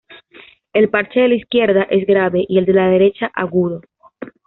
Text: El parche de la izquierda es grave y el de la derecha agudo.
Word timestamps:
El 0.73 0.89
parche 0.89 1.19
de 1.19 1.27
la 1.27 1.35
izquierda 1.35 1.83
es 1.83 2.07
grave 2.07 2.43
y 2.49 2.57
el 2.57 2.65
de 2.65 2.73
la 2.73 2.87
derecha 2.89 3.29
agudo. 3.35 3.81